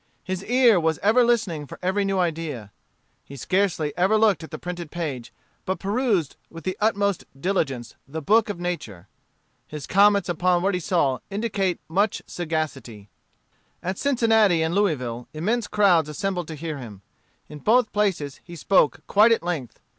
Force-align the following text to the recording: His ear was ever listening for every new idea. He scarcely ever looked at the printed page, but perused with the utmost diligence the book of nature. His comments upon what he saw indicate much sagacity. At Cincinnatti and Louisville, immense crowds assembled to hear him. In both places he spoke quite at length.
His 0.23 0.43
ear 0.45 0.79
was 0.79 0.97
ever 1.03 1.23
listening 1.23 1.67
for 1.67 1.77
every 1.83 2.03
new 2.05 2.17
idea. 2.17 2.71
He 3.23 3.35
scarcely 3.35 3.93
ever 3.95 4.17
looked 4.17 4.43
at 4.43 4.49
the 4.49 4.57
printed 4.57 4.89
page, 4.89 5.31
but 5.63 5.77
perused 5.77 6.37
with 6.49 6.63
the 6.63 6.75
utmost 6.81 7.25
diligence 7.39 7.93
the 8.07 8.19
book 8.19 8.49
of 8.49 8.59
nature. 8.59 9.07
His 9.67 9.85
comments 9.85 10.27
upon 10.27 10.63
what 10.63 10.73
he 10.73 10.79
saw 10.79 11.19
indicate 11.29 11.79
much 11.87 12.23
sagacity. 12.25 13.09
At 13.83 13.97
Cincinnatti 13.99 14.63
and 14.65 14.73
Louisville, 14.73 15.27
immense 15.35 15.67
crowds 15.67 16.09
assembled 16.09 16.47
to 16.47 16.55
hear 16.55 16.79
him. 16.79 17.03
In 17.47 17.59
both 17.59 17.91
places 17.93 18.39
he 18.43 18.55
spoke 18.55 19.01
quite 19.05 19.31
at 19.31 19.43
length. 19.43 19.79